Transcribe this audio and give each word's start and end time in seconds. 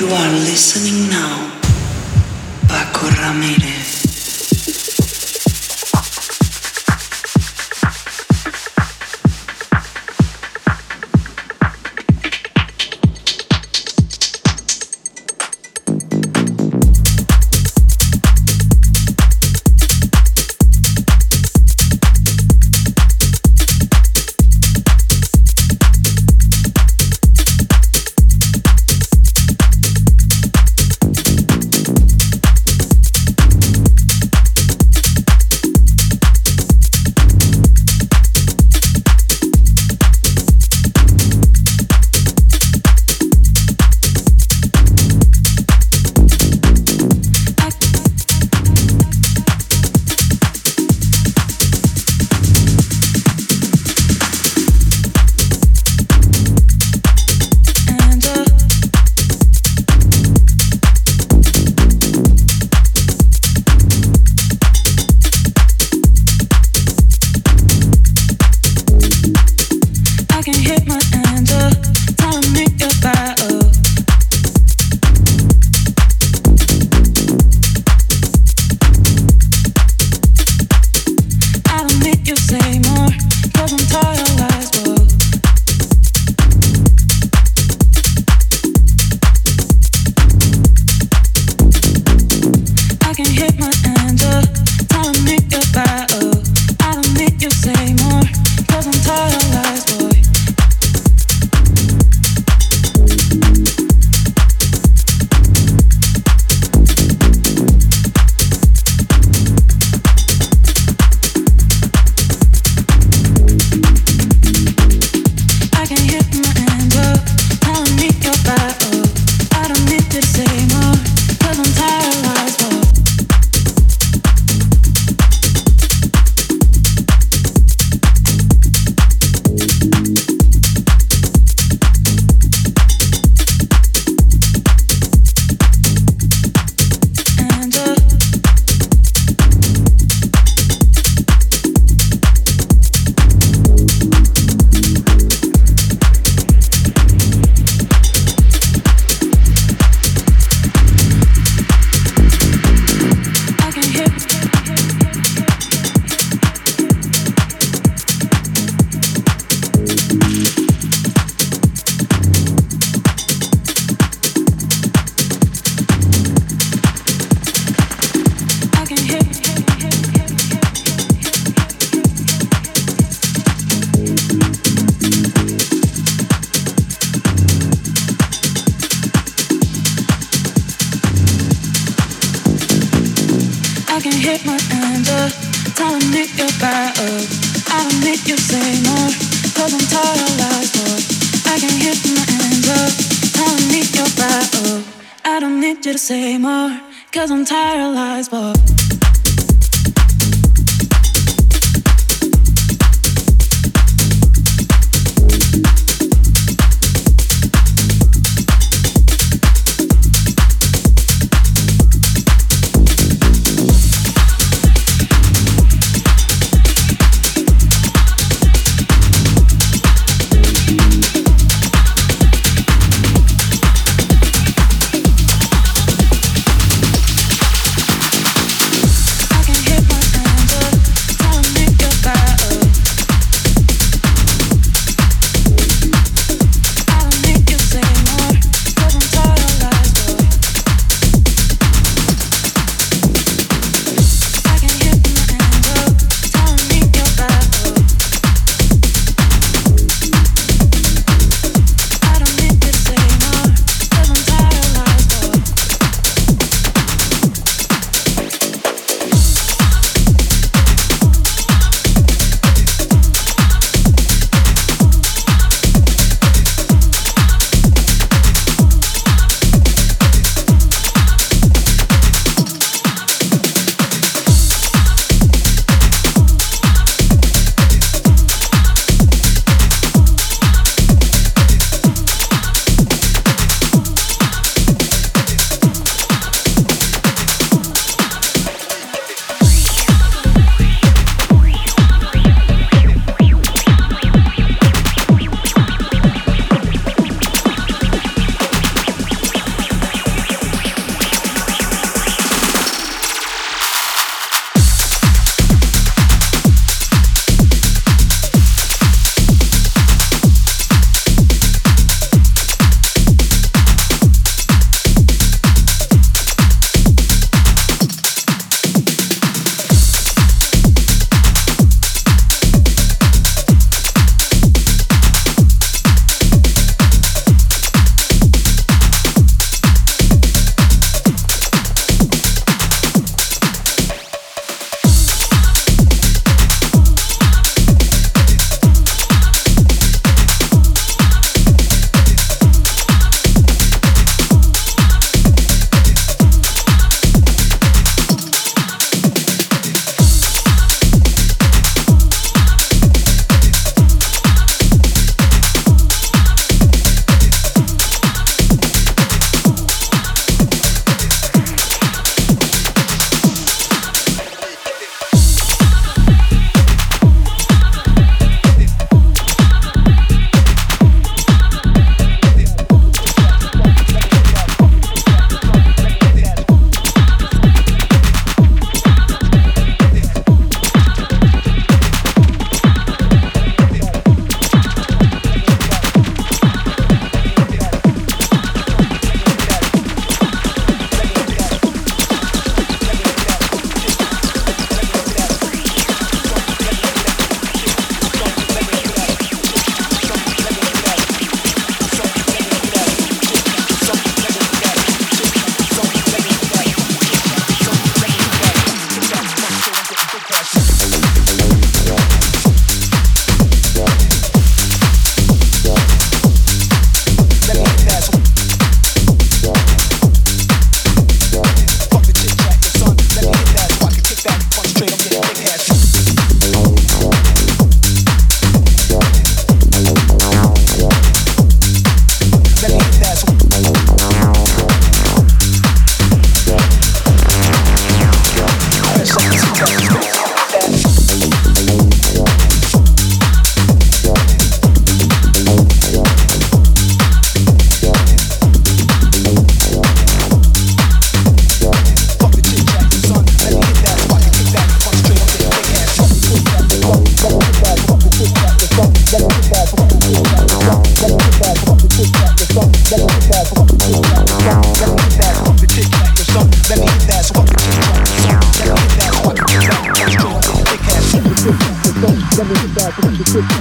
You 0.00 0.06
are 0.06 0.32
listening 0.48 1.10
now, 1.10 1.60
Pako 2.66 3.10
Ramirez. 3.20 3.79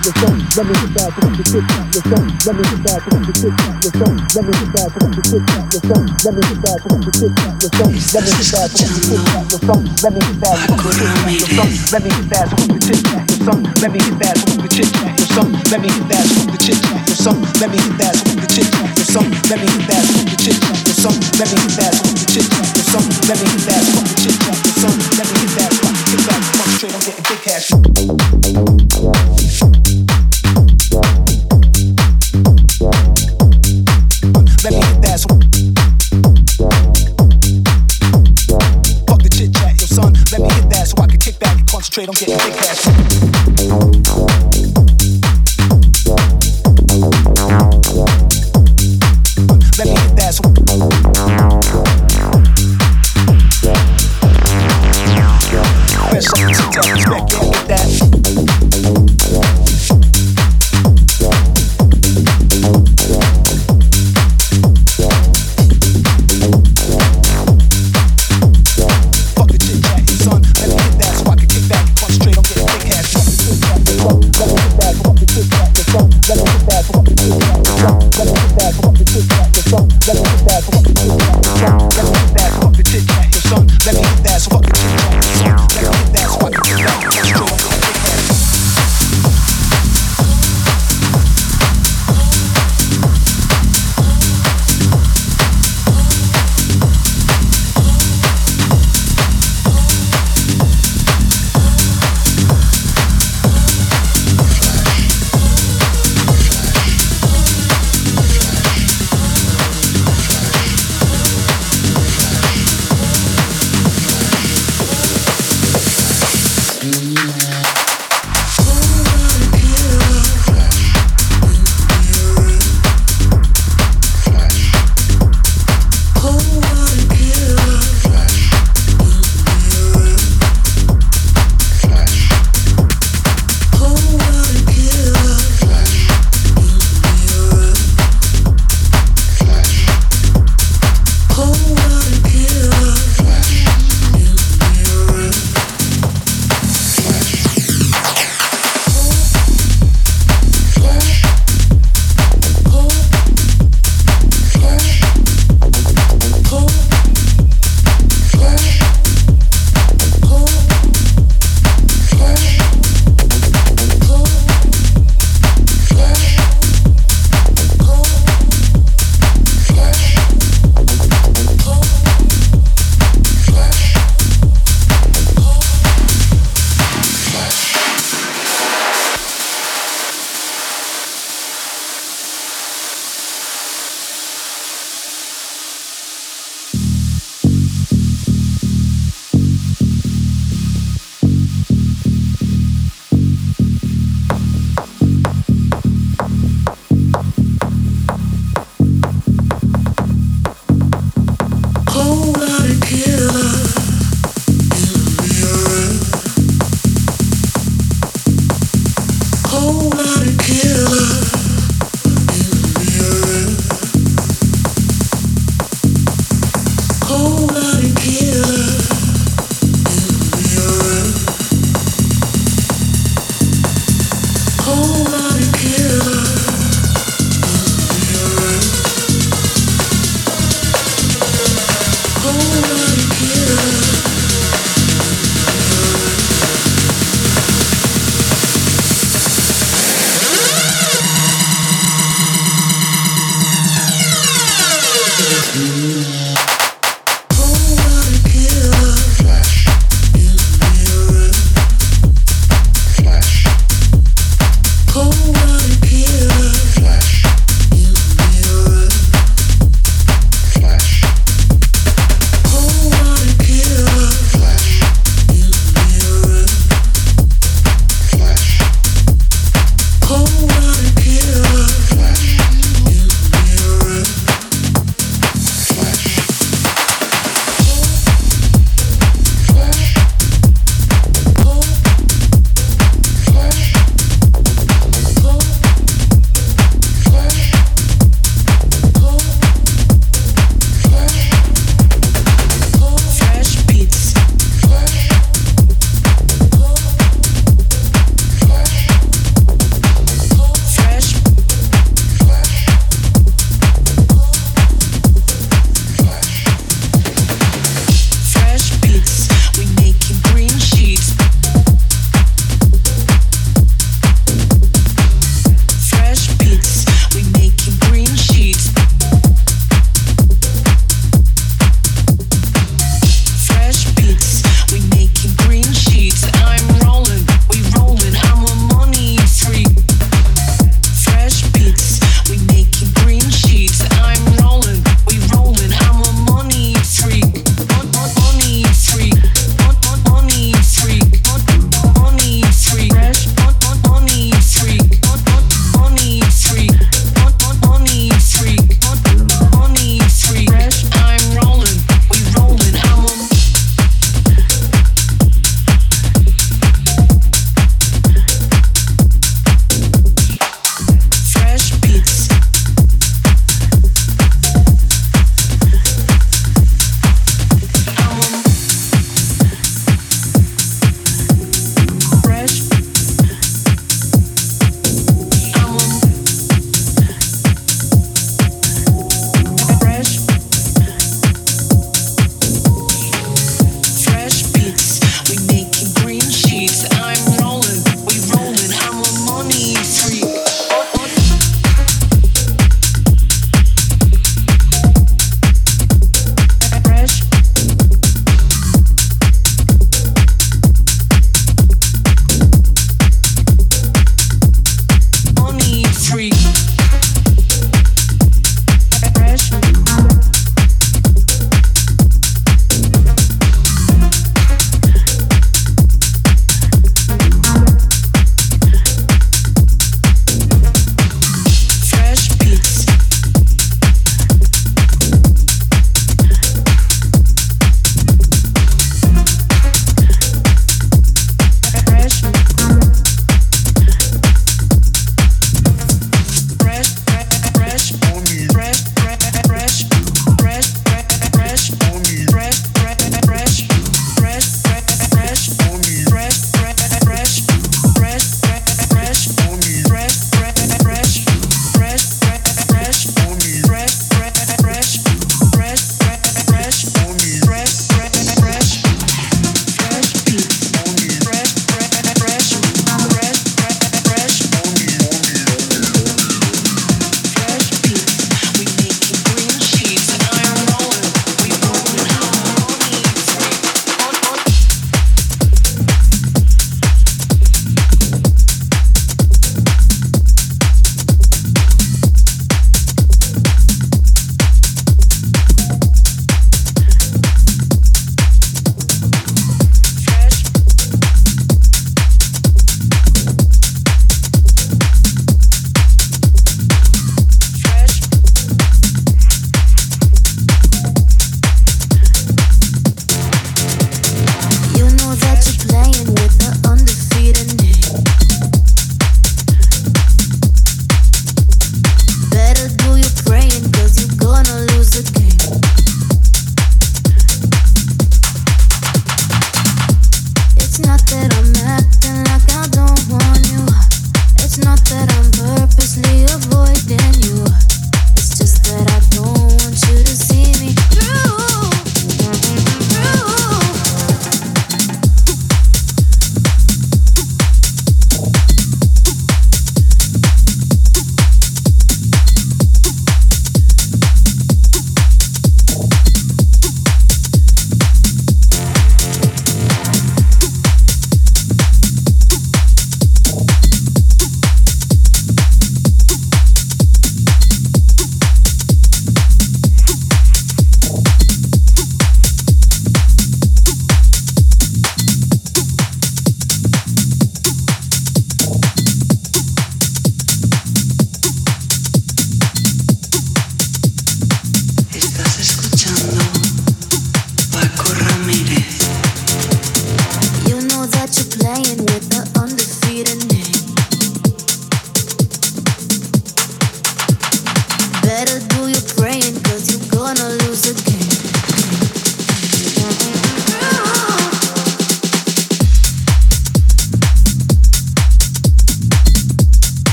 the 0.00 0.12
sun, 0.16 0.36
loving 0.56 0.80
the 0.80 0.88
fire, 0.96 1.12
from 1.12 1.32
the 1.36 1.44
tip, 1.44 1.64
the 1.92 2.00
sun, 2.08 2.24
loving 2.48 2.68
the 2.72 2.76
fire, 2.80 3.00
from 3.04 3.20
the 3.20 3.32
tip, 3.36 3.52
the 3.52 3.90
sun, 4.00 4.16
loving 4.32 4.56
the 4.56 4.66
fire, 4.72 4.90
from 4.96 5.10
the 5.12 5.20
tip, 5.20 5.44
the 5.44 5.78
sun, 5.84 6.04
loving 6.24 6.48
the 6.48 6.56
fire, 6.60 6.80
from 6.80 7.00
the 7.04 7.12
tip, 7.12 7.32
the 7.60 7.68
sun, 7.68 7.92
loving 8.00 8.24
the 8.24 8.36
fire, 8.40 9.20
from 9.20 9.20
the 9.20 9.20
tip, 9.20 9.44
the 9.44 9.58
sun, 9.60 9.82
loving 10.00 10.24
the 10.24 10.34
fire, 10.40 10.56
from 10.56 10.78
the 10.80 10.88
tip, 10.88 11.10
the 11.60 11.60
sun, 11.60 11.76
loving 11.92 12.16
the 12.16 12.24
fire, 12.32 12.48
from 12.48 12.68
the 12.70 12.78
tip, 12.80 12.96
the 12.96 13.36
sun, 13.44 13.60
let 13.76 13.92
me 13.92 14.00
get 14.00 14.16
that 14.20 14.36
from 14.40 14.56
the 14.56 14.68
chit 14.72 14.88
chat, 14.88 15.12
the 15.20 15.26
sun, 15.28 15.48
let 15.68 15.80
me 15.80 15.88
get 15.92 16.08
that 16.08 16.24
from 16.30 16.48
the 16.48 16.58
chit 16.64 16.80
chat, 16.80 17.00
the 17.04 17.14
sun, 17.20 17.36
let 17.60 17.68
me 17.68 17.76
get 17.76 17.98
that 18.00 18.16
from 18.16 18.36
the 18.40 18.46
chit 18.48 18.68
chat, 18.72 18.88
the 18.96 19.04
sun, 19.04 19.28
let 19.50 19.58
me 19.60 19.68
get 19.68 19.84
that 19.84 20.04
from 20.08 20.24
the 20.24 20.36
chit 20.40 20.56
chat, 20.56 20.80
the 20.88 21.04
sun, 21.04 21.16
let 21.36 21.58
me 21.60 21.60
get 21.60 21.76
that 21.76 21.92
from 22.00 22.14
the 22.16 22.24
chit 22.32 22.46
chat, 22.48 22.68
the 22.72 22.82
sun, 22.88 23.04
let 23.28 23.36
me 23.36 23.46
get 23.52 23.68
that 23.68 23.84
from 23.84 24.04
the 24.08 24.14
chit 24.16 24.36
chat, 24.40 24.56
the 24.64 24.72
sun, 24.80 24.96
let 25.20 25.26
me 25.28 25.34
get 25.36 25.52
that 25.56 25.72
from 25.76 25.92
the 25.92 26.04
chit 26.08 26.22
chat, 26.24 26.60
straight, 26.80 26.94
I'm 26.94 27.00
getting 27.00 27.24
big 27.24 27.40
cash. 27.42 29.39